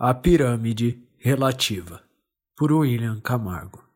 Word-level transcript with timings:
A 0.00 0.14
Pirâmide 0.14 0.96
Relativa, 1.18 2.00
por 2.56 2.70
William 2.70 3.20
Camargo. 3.20 3.87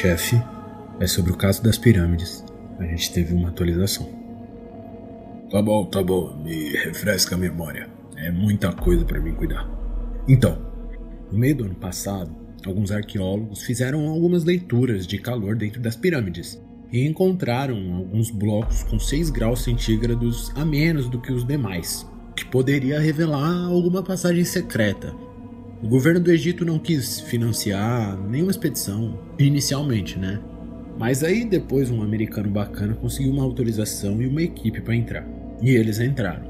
Chefe, 0.00 0.42
é 0.98 1.06
sobre 1.06 1.30
o 1.30 1.36
caso 1.36 1.62
das 1.62 1.76
pirâmides. 1.76 2.42
A 2.78 2.84
gente 2.84 3.12
teve 3.12 3.34
uma 3.34 3.50
atualização. 3.50 4.08
Tá 5.50 5.60
bom, 5.60 5.84
tá 5.84 6.02
bom. 6.02 6.34
Me 6.42 6.70
refresca 6.70 7.34
a 7.34 7.38
memória. 7.38 7.86
É 8.16 8.30
muita 8.30 8.72
coisa 8.72 9.04
para 9.04 9.20
mim 9.20 9.34
cuidar. 9.34 9.68
Então, 10.26 10.56
no 11.30 11.38
meio 11.38 11.54
do 11.54 11.64
ano 11.64 11.74
passado, 11.74 12.34
alguns 12.64 12.90
arqueólogos 12.90 13.62
fizeram 13.62 14.08
algumas 14.08 14.42
leituras 14.42 15.06
de 15.06 15.18
calor 15.18 15.54
dentro 15.54 15.82
das 15.82 15.96
pirâmides 15.96 16.58
e 16.90 17.06
encontraram 17.06 17.76
alguns 17.94 18.30
blocos 18.30 18.82
com 18.84 18.98
6 18.98 19.28
graus 19.28 19.62
centígrados 19.62 20.50
a 20.54 20.64
menos 20.64 21.10
do 21.10 21.20
que 21.20 21.30
os 21.30 21.46
demais, 21.46 22.06
que 22.34 22.46
poderia 22.46 22.98
revelar 22.98 23.66
alguma 23.66 24.02
passagem 24.02 24.44
secreta 24.44 25.14
o 25.82 25.88
governo 25.88 26.20
do 26.20 26.30
Egito 26.30 26.64
não 26.64 26.78
quis 26.78 27.20
financiar 27.20 28.18
nenhuma 28.28 28.50
expedição, 28.50 29.18
inicialmente, 29.38 30.18
né? 30.18 30.38
Mas 30.98 31.24
aí 31.24 31.42
depois 31.42 31.90
um 31.90 32.02
americano 32.02 32.50
bacana 32.50 32.94
conseguiu 32.94 33.32
uma 33.32 33.42
autorização 33.42 34.20
e 34.20 34.26
uma 34.26 34.42
equipe 34.42 34.82
para 34.82 34.94
entrar. 34.94 35.26
E 35.62 35.70
eles 35.70 35.98
entraram. 35.98 36.44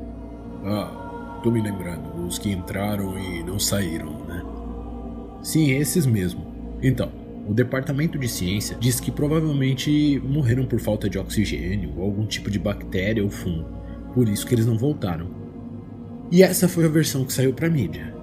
Ah, 0.64 1.41
tô 1.45 1.51
me 1.51 1.62
lembrando, 1.62 2.27
os 2.27 2.39
que 2.41 2.51
entraram 2.51 3.17
e 3.17 3.45
não 3.45 3.58
saíram, 3.58 4.25
né? 4.27 4.42
Sim, 5.45 5.70
esses 5.70 6.06
mesmo. 6.06 6.45
Então, 6.83 7.12
o 7.47 7.55
departamento 7.55 8.19
de 8.19 8.28
ciência 8.28 8.77
diz 8.81 8.98
que 8.98 9.12
provavelmente 9.12 10.20
morreram 10.25 10.67
por 10.67 10.81
falta 10.81 11.08
de 11.08 11.19
oxigênio 11.19 11.92
ou 11.97 12.05
algum 12.05 12.27
tipo 12.27 12.51
de 12.51 12.58
bactéria 12.58 13.23
ou 13.23 13.31
fungo. 13.31 13.69
Por 14.12 14.28
isso 14.28 14.45
que 14.45 14.56
eles 14.56 14.67
não 14.67 14.77
voltaram. 14.77 15.28
E 16.33 16.42
essa 16.42 16.69
foi 16.69 16.84
a 16.84 16.89
versão 16.89 17.25
que 17.25 17.33
saiu 17.33 17.53
pra 17.53 17.70
mídia. 17.70 18.20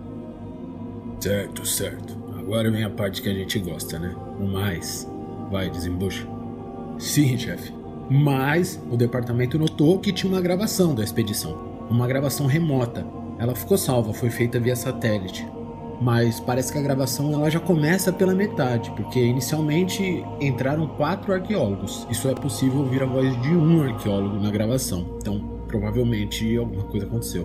Certo, 1.27 1.67
certo. 1.67 2.17
Agora 2.39 2.71
vem 2.71 2.85
a 2.85 2.89
parte 2.89 3.21
que 3.21 3.27
a 3.27 3.33
gente 3.33 3.59
gosta, 3.59 3.99
né? 3.99 4.15
O 4.39 4.45
mais. 4.45 5.05
Vai, 5.51 5.69
desembucha. 5.69 6.25
Sim, 6.97 7.37
chefe. 7.37 7.73
Mas 8.09 8.81
o 8.89 8.95
departamento 8.95 9.59
notou 9.59 9.99
que 9.99 10.13
tinha 10.13 10.31
uma 10.31 10.39
gravação 10.39 10.95
da 10.95 11.03
expedição. 11.03 11.85
Uma 11.89 12.07
gravação 12.07 12.45
remota. 12.45 13.05
Ela 13.37 13.53
ficou 13.53 13.77
salva, 13.77 14.13
foi 14.13 14.29
feita 14.29 14.57
via 14.57 14.73
satélite. 14.73 15.45
Mas 15.99 16.39
parece 16.39 16.71
que 16.71 16.79
a 16.79 16.81
gravação 16.81 17.33
ela 17.33 17.51
já 17.51 17.59
começa 17.59 18.13
pela 18.13 18.33
metade, 18.33 18.89
porque 18.91 19.19
inicialmente 19.19 20.23
entraram 20.39 20.87
quatro 20.87 21.33
arqueólogos. 21.33 22.07
Isso 22.09 22.29
é 22.29 22.33
possível 22.33 22.79
ouvir 22.79 23.03
a 23.03 23.05
voz 23.05 23.41
de 23.41 23.49
um 23.49 23.83
arqueólogo 23.83 24.39
na 24.39 24.49
gravação. 24.49 25.17
Então, 25.17 25.59
provavelmente 25.67 26.55
alguma 26.55 26.85
coisa 26.85 27.05
aconteceu. 27.05 27.43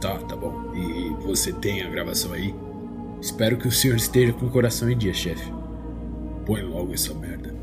Tá, 0.00 0.16
tá 0.18 0.36
bom. 0.36 0.70
E 0.72 1.08
você 1.24 1.52
tem 1.52 1.82
a 1.82 1.88
gravação 1.88 2.32
aí? 2.32 2.54
Espero 3.24 3.56
que 3.56 3.66
o 3.66 3.72
senhor 3.72 3.96
esteja 3.96 4.34
com 4.34 4.44
o 4.44 4.50
coração 4.50 4.90
em 4.90 4.98
dia, 4.98 5.14
chefe. 5.14 5.50
Põe 6.44 6.60
logo 6.60 6.92
essa 6.92 7.14
merda. 7.14 7.54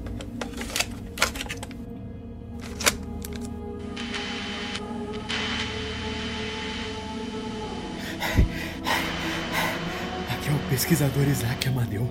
Aqui 10.32 10.49
é 10.49 10.52
o 10.52 10.70
pesquisador 10.72 11.27
Isaac 11.27 11.67
Amadeu. 11.67 12.10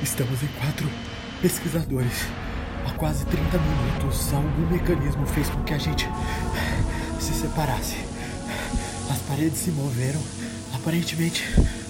Estamos 0.00 0.40
em 0.40 0.48
quatro 0.60 0.88
pesquisadores. 1.40 2.28
Há 2.86 2.92
quase 2.92 3.26
30 3.26 3.58
minutos, 3.58 4.32
algum 4.32 4.70
mecanismo 4.70 5.26
fez 5.26 5.48
com 5.48 5.60
que 5.64 5.74
a 5.74 5.78
gente 5.78 6.08
se 7.18 7.34
separasse. 7.34 7.96
As 9.10 9.18
paredes 9.22 9.58
se 9.58 9.72
moveram. 9.72 10.20
Aparentemente, 10.72 11.42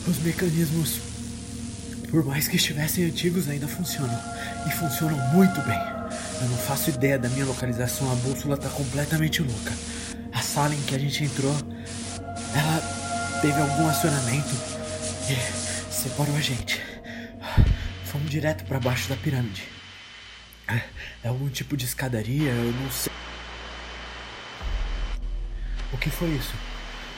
os 0.06 0.18
mecanismos, 0.18 1.00
por 2.10 2.24
mais 2.24 2.48
que 2.48 2.56
estivessem 2.56 3.04
antigos, 3.04 3.48
ainda 3.48 3.68
funcionam. 3.68 4.18
E 4.66 4.70
funcionam 4.72 5.18
muito 5.32 5.60
bem. 5.62 5.78
Eu 6.40 6.48
não 6.48 6.58
faço 6.58 6.90
ideia 6.90 7.18
da 7.18 7.28
minha 7.28 7.44
localização, 7.44 8.10
a 8.10 8.14
bússola 8.16 8.56
tá 8.56 8.68
completamente 8.68 9.42
louca. 9.42 9.72
A 10.32 10.40
sala 10.40 10.74
em 10.74 10.82
que 10.82 10.94
a 10.94 10.98
gente 10.98 11.24
entrou, 11.24 11.54
ela 12.54 13.40
teve 13.40 13.60
algum 13.60 13.88
acionamento 13.88 14.54
e 15.30 15.92
separou 15.92 16.36
a 16.36 16.40
gente. 16.40 16.80
Fomos 18.04 18.30
direto 18.30 18.64
para 18.64 18.80
baixo 18.80 19.08
da 19.08 19.16
pirâmide. 19.16 19.62
É 21.22 21.28
algum 21.28 21.48
tipo 21.48 21.76
de 21.76 21.84
escadaria, 21.84 22.50
eu 22.50 22.72
não 22.72 22.90
sei. 22.90 23.12
O 25.92 25.98
que 25.98 26.10
foi 26.10 26.28
isso? 26.30 26.54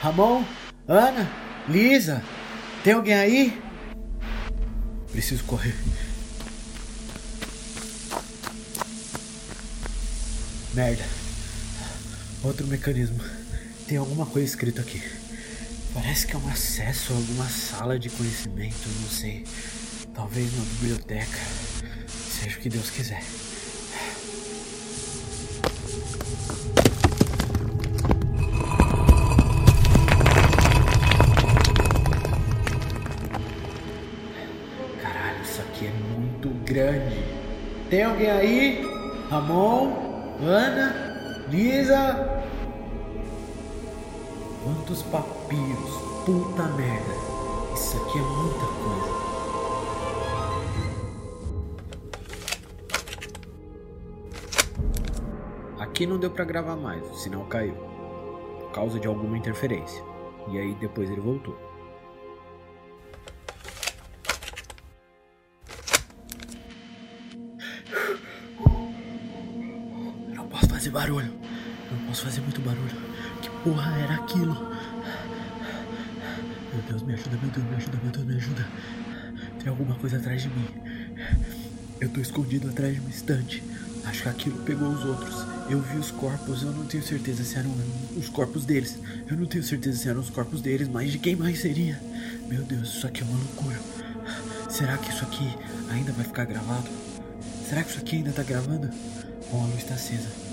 Ramon? 0.01 0.43
Ana? 0.87 1.29
Lisa? 1.67 2.21
Tem 2.85 2.93
alguém 2.93 3.15
aí? 3.15 3.61
Preciso 5.11 5.43
correr. 5.45 5.73
Merda. 10.75 11.03
Outro 12.43 12.67
mecanismo. 12.67 13.19
Tem 13.87 13.97
alguma 13.97 14.27
coisa 14.27 14.47
escrito 14.47 14.81
aqui. 14.81 15.01
Parece 15.95 16.27
que 16.27 16.35
é 16.35 16.37
um 16.37 16.47
acesso 16.47 17.13
a 17.13 17.15
alguma 17.15 17.49
sala 17.49 17.97
de 17.97 18.07
conhecimento, 18.07 18.87
não 19.01 19.09
sei. 19.09 19.43
Talvez 20.13 20.53
uma 20.53 20.65
biblioteca. 20.65 21.39
Seja 22.39 22.55
o 22.55 22.61
que 22.61 22.69
Deus 22.69 22.91
quiser. 22.91 23.23
Grande. 36.65 37.23
Tem 37.89 38.03
alguém 38.03 38.29
aí? 38.29 38.81
Ramon? 39.29 39.93
Ana? 40.41 41.45
Lisa? 41.49 42.43
Quantos 44.63 45.03
papiros? 45.03 45.91
Puta 46.25 46.63
merda. 46.73 47.13
Isso 47.73 47.95
aqui 47.97 48.17
é 48.17 48.21
muita 48.21 48.65
coisa. 48.65 49.25
Aqui 55.79 56.05
não 56.05 56.17
deu 56.17 56.31
para 56.31 56.43
gravar 56.43 56.75
mais, 56.75 57.01
o 57.09 57.15
sinal 57.15 57.45
caiu. 57.45 57.75
Por 57.75 58.71
causa 58.73 58.99
de 58.99 59.07
alguma 59.07 59.37
interferência. 59.37 60.03
E 60.49 60.57
aí 60.57 60.73
depois 60.75 61.09
ele 61.09 61.21
voltou. 61.21 61.55
Fazer 70.85 70.89
barulho. 70.91 71.31
Não 71.91 72.07
posso 72.07 72.23
fazer 72.23 72.41
muito 72.41 72.61
barulho. 72.61 72.95
Que 73.41 73.49
porra 73.63 73.97
era 73.97 74.15
aquilo? 74.15 74.53
Meu 76.73 76.81
Deus, 76.89 77.01
me 77.03 77.13
ajuda, 77.13 77.37
meu 77.41 77.51
Deus, 77.51 77.65
me 77.67 77.75
ajuda, 77.75 77.99
meu 78.03 78.11
Deus, 78.11 78.25
me 78.25 78.35
ajuda. 78.35 78.67
Tem 79.59 79.69
alguma 79.69 79.95
coisa 79.95 80.17
atrás 80.17 80.41
de 80.43 80.49
mim. 80.49 80.67
Eu 81.99 82.09
tô 82.09 82.19
escondido 82.19 82.69
atrás 82.69 82.93
de 82.93 82.99
uma 82.99 83.09
estante. 83.09 83.63
Acho 84.05 84.23
que 84.23 84.29
aquilo 84.29 84.57
pegou 84.59 84.89
os 84.89 85.03
outros. 85.05 85.45
Eu 85.69 85.81
vi 85.81 85.97
os 85.97 86.11
corpos, 86.11 86.61
eu 86.61 86.71
não 86.71 86.85
tenho 86.85 87.03
certeza 87.03 87.43
se 87.43 87.57
eram 87.57 87.73
os 88.15 88.29
corpos 88.29 88.65
deles. 88.65 88.99
Eu 89.27 89.37
não 89.37 89.47
tenho 89.47 89.63
certeza 89.63 89.97
se 89.97 90.07
eram 90.07 90.19
os 90.19 90.29
corpos 90.29 90.61
deles, 90.61 90.87
mas 90.87 91.11
de 91.11 91.17
quem 91.17 91.35
mais 91.35 91.59
seria? 91.59 91.99
Meu 92.47 92.63
Deus, 92.63 92.89
isso 92.89 93.07
aqui 93.07 93.21
é 93.21 93.25
uma 93.25 93.37
loucura. 93.37 93.79
Será 94.69 94.97
que 94.97 95.09
isso 95.09 95.23
aqui 95.23 95.57
ainda 95.89 96.11
vai 96.11 96.25
ficar 96.25 96.45
gravado? 96.45 96.89
Será 97.67 97.83
que 97.83 97.89
isso 97.89 97.99
aqui 97.99 98.17
ainda 98.17 98.31
tá 98.31 98.43
gravando? 98.43 98.89
Bom, 99.51 99.63
a 99.63 99.67
luz 99.67 99.83
tá 99.83 99.95
acesa. 99.95 100.44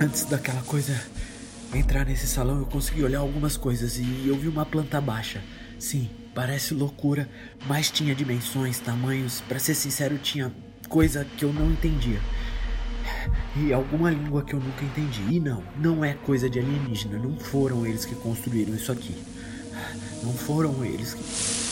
Antes 0.00 0.24
daquela 0.24 0.60
coisa 0.62 1.00
entrar 1.72 2.04
nesse 2.04 2.26
salão, 2.26 2.58
eu 2.58 2.66
consegui 2.66 3.04
olhar 3.04 3.20
algumas 3.20 3.56
coisas 3.56 3.96
e 3.96 4.26
eu 4.26 4.36
vi 4.36 4.48
uma 4.48 4.66
planta 4.66 5.00
baixa. 5.00 5.40
Sim, 5.78 6.10
parece 6.34 6.74
loucura, 6.74 7.28
mas 7.66 7.90
tinha 7.90 8.14
dimensões, 8.14 8.80
tamanhos. 8.80 9.40
Para 9.42 9.58
ser 9.58 9.74
sincero, 9.74 10.18
tinha 10.18 10.52
coisa 10.88 11.24
que 11.36 11.44
eu 11.44 11.52
não 11.52 11.70
entendia. 11.70 12.20
E 13.56 13.72
alguma 13.72 14.10
língua 14.10 14.42
que 14.42 14.54
eu 14.54 14.60
nunca 14.60 14.84
entendi. 14.84 15.22
E 15.30 15.38
não, 15.38 15.62
não 15.78 16.04
é 16.04 16.14
coisa 16.14 16.50
de 16.50 16.58
alienígena. 16.58 17.16
Não 17.18 17.36
foram 17.38 17.86
eles 17.86 18.04
que 18.04 18.16
construíram 18.16 18.74
isso 18.74 18.90
aqui. 18.90 19.14
Não 20.22 20.32
foram 20.32 20.84
eles 20.84 21.14
que. 21.14 21.63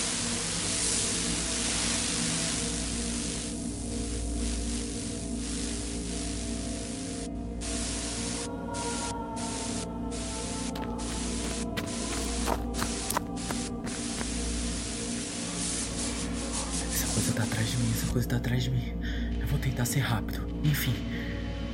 Atrás 17.63 17.71
de 17.71 17.77
mim, 17.77 17.91
essa 17.93 18.13
coisa 18.13 18.29
tá 18.29 18.37
atrás 18.37 18.65
de 18.65 18.71
mim. 18.71 18.93
Eu 19.41 19.47
vou 19.47 19.59
tentar 19.59 19.85
ser 19.85 20.01
rápido. 20.01 20.47
Enfim, 20.65 20.95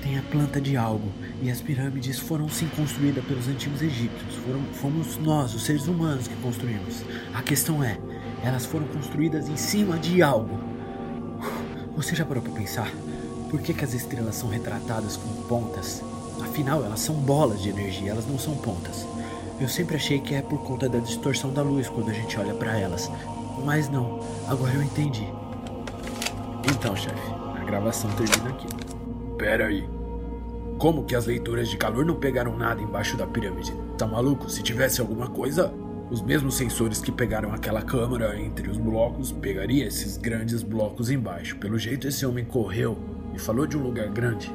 tem 0.03 0.19
a 0.19 0.23
planta 0.23 0.61
de 0.61 0.77
algo 0.77 1.11
e 1.41 1.51
as 1.51 1.61
pirâmides 1.61 2.19
foram 2.19 2.49
sim 2.49 2.69
construídas 2.77 3.25
pelos 3.25 3.49
antigos 3.49 3.81
egípcios. 3.81 4.35
Foram, 4.45 4.63
fomos 4.75 5.17
nós, 5.17 5.55
os 5.55 5.65
seres 5.65 5.87
humanos, 5.87 6.29
que 6.29 6.37
construímos. 6.37 7.03
A 7.33 7.43
questão 7.43 7.83
é, 7.83 7.99
elas 8.45 8.67
foram 8.67 8.87
construídas 8.89 9.49
em 9.49 9.57
cima 9.57 9.99
de 9.99 10.23
algo. 10.23 10.61
Você 11.97 12.15
já 12.15 12.25
parou 12.25 12.43
para 12.43 12.53
pensar? 12.53 12.93
Por 13.51 13.61
que, 13.63 13.73
que 13.73 13.85
as 13.85 13.95
estrelas 13.95 14.35
são 14.35 14.51
retratadas 14.51 15.17
com 15.17 15.43
pontas? 15.49 16.03
Afinal, 16.43 16.85
elas 16.85 17.01
são 17.01 17.15
bolas 17.15 17.63
de 17.63 17.71
energia, 17.71 18.11
elas 18.11 18.27
não 18.27 18.39
são 18.39 18.55
pontas. 18.57 19.07
Eu 19.59 19.69
sempre 19.69 19.97
achei 19.97 20.21
que 20.21 20.35
é 20.35 20.43
por 20.43 20.63
conta 20.63 20.89
da 20.89 20.99
distorção 20.99 21.53
da 21.53 21.63
luz 21.63 21.89
quando 21.89 22.11
a 22.11 22.15
gente 22.15 22.39
olha 22.39 22.55
para 22.55 22.79
elas. 22.79 23.11
Mas 23.65 23.89
não, 23.89 24.21
agora 24.47 24.75
eu 24.75 24.83
entendi. 24.83 25.27
Então, 26.71 26.95
chefe, 26.95 27.33
a 27.57 27.65
gravação 27.65 28.11
termina 28.13 28.51
aqui. 28.51 28.67
Pera 29.37 29.67
aí. 29.67 29.89
Como 30.79 31.05
que 31.05 31.17
as 31.17 31.27
leituras 31.27 31.69
de 31.69 31.77
calor 31.77 32.05
não 32.05 32.17
pegaram 32.17 32.57
nada 32.57 32.81
embaixo 32.81 33.17
da 33.17 33.27
pirâmide? 33.27 33.75
Tá 33.97 34.07
maluco? 34.07 34.49
Se 34.49 34.63
tivesse 34.63 35.01
alguma 35.01 35.29
coisa, 35.29 35.73
os 36.11 36.23
mesmos 36.23 36.55
sensores 36.55 37.01
que 37.01 37.11
pegaram 37.11 37.53
aquela 37.53 37.83
câmera 37.83 38.41
entre 38.41 38.71
os 38.71 38.79
blocos 38.79 39.33
pegaria 39.33 39.87
esses 39.87 40.17
grandes 40.17 40.63
blocos 40.63 41.11
embaixo. 41.11 41.57
Pelo 41.57 41.79
jeito 41.79 42.07
esse 42.07 42.25
homem 42.25 42.45
correu 42.45 42.97
e 43.35 43.39
falou 43.39 43.67
de 43.67 43.77
um 43.77 43.83
lugar 43.83 44.09
grande. 44.09 44.51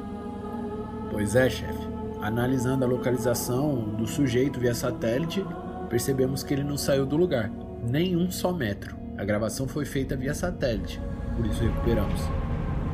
Pois 1.10 1.36
é, 1.36 1.48
chefe. 1.48 1.86
Analisando 2.20 2.84
a 2.84 2.88
localização 2.88 3.94
do 3.96 4.06
sujeito 4.06 4.58
via 4.58 4.74
satélite, 4.74 5.44
percebemos 5.90 6.42
que 6.42 6.54
ele 6.54 6.64
não 6.64 6.76
saiu 6.76 7.04
do 7.04 7.16
lugar, 7.16 7.52
nem 7.86 8.16
um 8.16 8.30
só 8.30 8.52
metro. 8.52 8.96
A 9.16 9.24
gravação 9.24 9.68
foi 9.68 9.84
feita 9.84 10.16
via 10.16 10.34
satélite, 10.34 11.00
por 11.36 11.46
isso 11.46 11.62
recuperamos. 11.62 12.20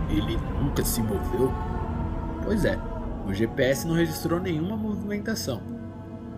Ele 0.09 0.37
nunca 0.61 0.85
se 0.85 1.03
moveu? 1.03 1.53
Pois 2.43 2.65
é, 2.65 2.79
o 3.27 3.33
GPS 3.33 3.87
não 3.87 3.95
registrou 3.95 4.41
nenhuma 4.41 4.77
movimentação. 4.77 5.61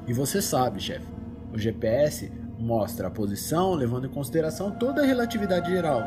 E 0.06 0.12
você 0.12 0.42
sabe, 0.42 0.80
chefe, 0.80 1.06
o 1.52 1.58
GPS 1.58 2.30
mostra 2.58 3.08
a 3.08 3.10
posição 3.10 3.74
levando 3.74 4.06
em 4.06 4.10
consideração 4.10 4.70
toda 4.70 5.02
a 5.02 5.06
relatividade 5.06 5.70
geral, 5.70 6.00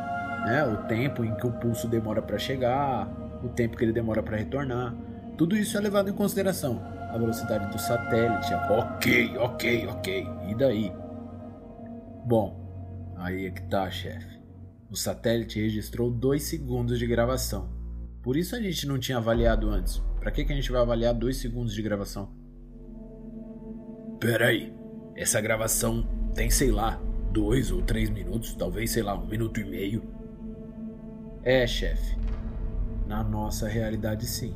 né? 0.45 0.63
O 0.65 0.87
tempo 0.87 1.23
em 1.23 1.33
que 1.35 1.47
o 1.47 1.51
pulso 1.51 1.87
demora 1.87 2.21
para 2.21 2.37
chegar, 2.37 3.09
o 3.43 3.49
tempo 3.49 3.77
que 3.77 3.83
ele 3.83 3.93
demora 3.93 4.21
para 4.21 4.37
retornar. 4.37 4.93
Tudo 5.37 5.55
isso 5.55 5.77
é 5.77 5.81
levado 5.81 6.09
em 6.09 6.13
consideração. 6.13 6.81
A 7.11 7.17
velocidade 7.17 7.71
do 7.71 7.79
satélite. 7.79 8.53
Ok, 8.69 9.37
ok, 9.37 9.87
ok. 9.87 10.27
E 10.49 10.55
daí? 10.55 10.91
Bom, 12.25 12.59
aí 13.17 13.45
é 13.45 13.51
que 13.51 13.61
tá, 13.63 13.89
chefe. 13.89 14.34
O 14.89 14.95
satélite 14.95 15.59
registrou 15.59 16.11
2 16.11 16.41
segundos 16.43 16.99
de 16.99 17.07
gravação. 17.07 17.69
Por 18.21 18.37
isso 18.37 18.55
a 18.55 18.61
gente 18.61 18.87
não 18.87 18.99
tinha 18.99 19.17
avaliado 19.17 19.69
antes. 19.69 20.01
Para 20.19 20.31
que, 20.31 20.43
que 20.43 20.51
a 20.51 20.55
gente 20.55 20.71
vai 20.71 20.81
avaliar 20.81 21.13
2 21.13 21.37
segundos 21.37 21.73
de 21.73 21.81
gravação? 21.81 22.29
Peraí, 24.19 24.73
essa 25.15 25.41
gravação 25.41 26.07
tem, 26.33 26.49
sei 26.49 26.71
lá, 26.71 27.01
dois 27.31 27.71
ou 27.71 27.81
três 27.81 28.09
minutos, 28.09 28.53
talvez, 28.53 28.91
sei 28.91 29.03
lá, 29.03 29.15
um 29.15 29.27
minuto 29.27 29.59
e 29.59 29.65
meio. 29.65 30.03
É, 31.43 31.67
chefe. 31.67 32.17
Na 33.05 33.23
nossa 33.23 33.67
realidade, 33.67 34.25
sim 34.25 34.55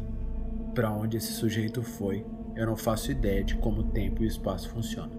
para 0.73 0.91
onde 0.91 1.17
esse 1.17 1.33
sujeito 1.33 1.83
foi, 1.83 2.25
eu 2.55 2.65
não 2.65 2.75
faço 2.75 3.11
ideia 3.11 3.43
de 3.43 3.55
como 3.55 3.81
o 3.81 3.91
tempo 3.91 4.23
e 4.23 4.25
o 4.25 4.27
espaço 4.27 4.69
funcionam. 4.69 5.18